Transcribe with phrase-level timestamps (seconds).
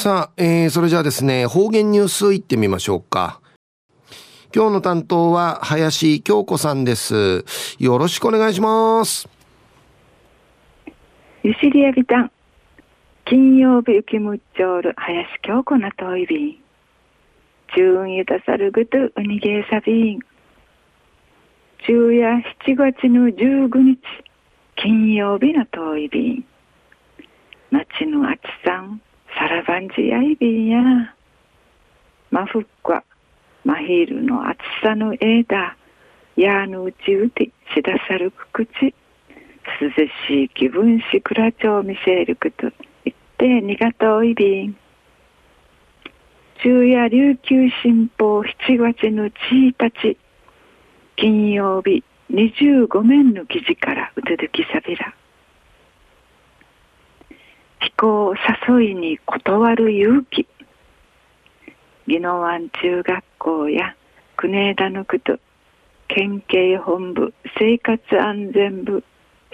[0.00, 3.42] さあ、えー、それじゃあですね、方言ニュースいってみましょうか。
[4.56, 7.44] 今日の担当は林京子さんです。
[7.78, 9.28] よろしくお願いします。
[11.42, 12.32] ゆしりやびたん。
[13.26, 16.56] 金曜日雪むっちょる林京子なといびん。
[17.76, 20.20] 中運ゆたさるぐとうにげさびん。
[21.84, 23.98] 昼夜7月の15日、
[24.76, 26.44] 金曜日のといびん。
[27.70, 29.02] 町のあちさん、
[29.80, 31.14] さらばんじやいびんや。
[32.30, 33.02] まふっか、
[33.64, 35.76] まひるの暑さの枝、
[36.36, 38.94] やのうちうてしださるくくち、
[39.80, 39.90] 涼
[40.28, 42.70] しい気分しくらちょう見せること、
[43.04, 44.76] 言ってにがとういびん。
[46.62, 49.32] 昼夜琉球新報7月の1
[49.78, 50.16] 日、
[51.16, 55.14] 金曜日25面の記事からうつづきさびら。
[57.80, 58.34] 飛行
[58.68, 60.46] 誘いに断る勇気。
[62.06, 63.96] 宜野湾中学校や
[64.36, 65.38] 国枝の区と
[66.08, 69.04] 県警本部生活安全部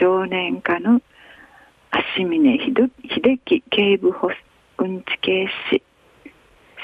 [0.00, 1.00] 少年課の
[1.90, 2.90] 足峰秀
[3.44, 4.30] 樹警部補
[4.78, 5.82] うんち警視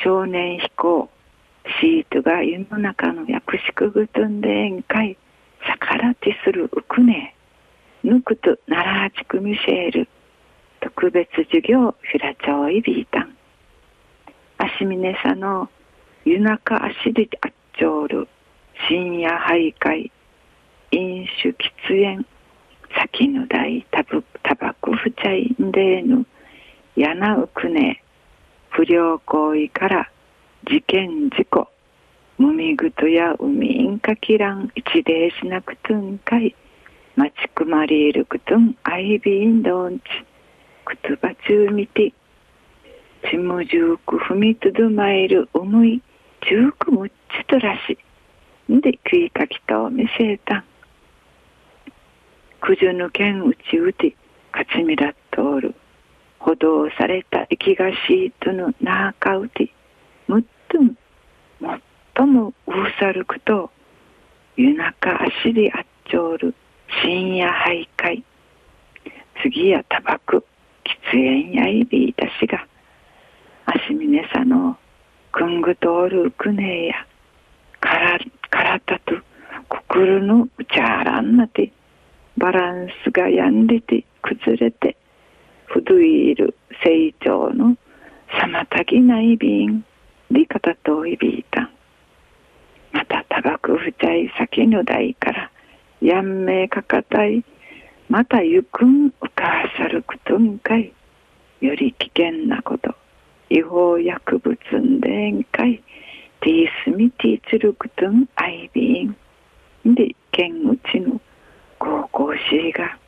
[0.03, 1.09] 少年飛行
[1.81, 5.19] シートが世の中の役宿ぐとんで宴会
[5.67, 7.35] 逆らってするうくね
[8.03, 10.09] ぬくと奈良地区ミシェール
[10.97, 13.37] 特別授業フィラチョイビータン
[14.59, 15.69] 足峰さの
[16.25, 18.29] 夜中足であっちょる
[18.89, 20.11] 深夜徘徊
[20.93, 22.25] 飲酒喫煙
[22.95, 24.05] 先の大タ
[24.55, 26.25] バコ不茶いんでえぬ
[26.95, 28.03] やなうくね
[28.71, 30.11] 不良行為から
[30.71, 31.69] 事件事故
[32.39, 36.55] もみぐとや海んかきらん一礼しなくとんかい
[37.17, 40.03] まちくまりいるくとんあいびんどんち
[40.85, 42.13] くつばちゅうみて
[43.31, 46.03] ちむじゅうく踏みとどまえる思い
[46.47, 47.99] じゅうくむっちとらし
[48.71, 50.65] んで食いかきと見せたん。
[52.61, 54.15] くじゅぬけんうちうて
[54.53, 55.75] かちみらっとおる。
[56.39, 59.71] 歩道された息がしいとのなあかうて
[60.29, 60.95] むっとん
[61.61, 61.81] もっ
[62.13, 63.71] ともうさるくと
[64.57, 66.55] 夜中足であっちょる
[67.03, 68.23] 深夜徘徊。
[69.43, 70.45] 次やたばく
[70.85, 72.67] 喫煙やいびいたしが
[73.67, 74.77] 足峰さの
[75.33, 77.07] くんぐとおるくねえや
[77.81, 78.19] から
[78.51, 79.15] からたと
[79.69, 81.73] くくるのうちゃらんなて
[82.37, 84.97] バランスがやんでて崩れて
[85.67, 87.77] ふどいる成長の
[88.29, 89.85] 妨ぎない便
[90.31, 91.71] で方といびいた。
[92.93, 95.51] またたばくふちゃい先の台から
[96.01, 97.45] やんめいかかたい
[98.09, 100.93] またゆくんうかさるくとんかい。
[101.61, 102.95] より危険なこと。
[103.49, 105.83] 違法薬物んでんかい。
[106.41, 109.95] ティースミティツルクトンアイビーン。
[109.95, 111.19] で剣うちの
[111.79, 112.99] 高校生が。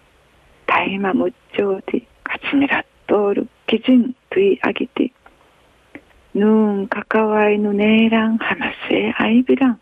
[0.67, 5.12] 大麻無調でかつめらっとおる基準といあげて。
[6.35, 9.81] ぬんかかわいのねえらん話せあいびらん。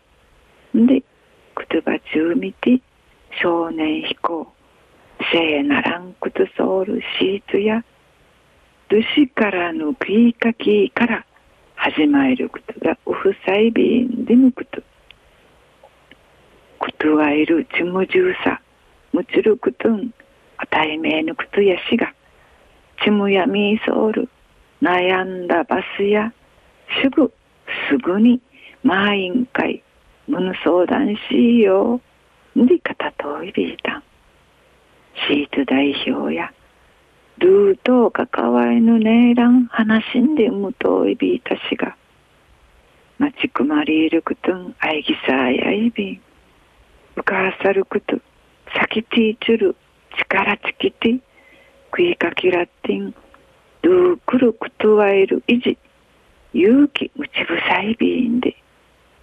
[0.85, 1.03] で
[1.55, 2.81] くとばちゅうみて
[3.41, 4.54] 少年飛行。
[5.31, 7.83] せいならんくとソウルシーツや
[9.15, 11.25] しからの食いかきから
[11.75, 14.81] 始まることがうふさいびんでむこと。
[16.79, 18.61] ことわえるちむじゅうさ、
[19.11, 20.11] むつることん、
[20.57, 22.13] あたいめいぬことやしが、
[23.03, 24.29] ちむやみそうる、
[24.81, 26.31] 悩んだバスや、
[27.01, 27.33] すぐ、
[27.89, 28.39] すぐに、
[28.83, 29.83] まあ委員会、
[30.27, 31.99] むぬ相談しいよ、
[32.55, 34.04] でかたといびいたん。
[35.27, 36.51] シート代表や、
[37.37, 41.95] ルートかかわいぬねえらん話んでむといびいたしが。
[43.17, 46.21] まちくまりいるくとんあいぎさやいびん。
[47.15, 48.17] うかさるくと、
[48.77, 49.75] さきていちゅる
[50.17, 51.19] 力ちきて、
[51.91, 53.13] くいかきらってん、
[53.81, 55.77] ドゥーくるくとわえるいじ、
[56.53, 58.55] 勇気むちぶさいびんで、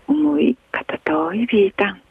[0.07, 2.03] 思いかたといびいたん。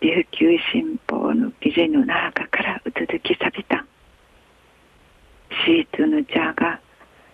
[0.00, 3.84] 琉球新報の記事の中からうつづきさびた。
[5.64, 6.80] シートの茶が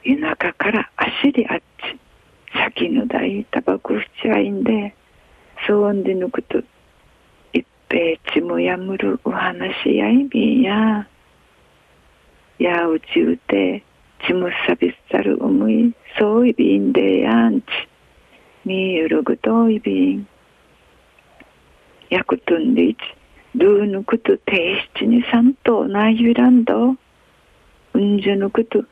[0.03, 1.99] 夜中から足であっち。
[2.55, 4.95] 先の大タバコふちゃいんで
[5.67, 6.63] そうんで抜くと
[7.53, 11.07] 一平ちもやむるお話やいびんや
[12.59, 13.83] やうちうて
[14.27, 17.65] ちもさびさる思いそういびんでやんち。
[18.65, 20.29] みゆるぐといびん。
[22.11, 22.99] やくとんでいち
[23.55, 26.97] どうぬくと提出にさんとなゆらんど
[27.95, 28.85] うんじゅぬくと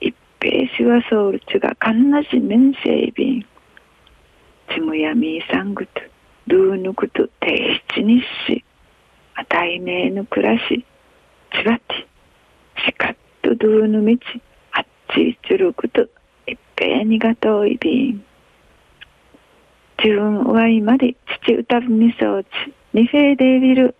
[0.00, 3.42] 一ペーシはソウルチがかんなしめんせいびん。
[4.72, 6.00] ちむやみーさんぐと、
[6.46, 8.64] ルーヌクと提出日し、
[9.34, 10.84] あたいめーぬ暮らし、
[11.52, 12.06] ちばて、
[12.86, 14.22] しかっとドゥーヌみち、
[14.72, 16.02] あっちちゅるくと、
[16.46, 18.24] いっぺにがといびん。
[20.02, 22.48] 自分はいまで口歌ぶみそうち、
[22.92, 23.94] ニフェーデービル。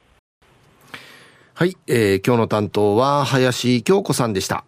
[1.55, 4.65] はい、えー、今日の担当は林京子さんでした。